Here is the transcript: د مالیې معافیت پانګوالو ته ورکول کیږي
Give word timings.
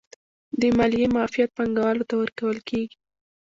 د 0.59 0.61
مالیې 0.77 1.07
معافیت 1.15 1.49
پانګوالو 1.57 2.07
ته 2.09 2.15
ورکول 2.21 2.57
کیږي 2.69 2.95